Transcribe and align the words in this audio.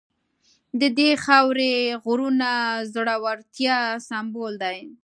د 0.81 0.83
دې 0.97 1.09
خاورې 1.23 1.73
غرونه 2.03 2.49
د 2.73 2.85
زړورتیا 2.93 3.77
سمبول 4.07 4.53
دي. 4.63 4.79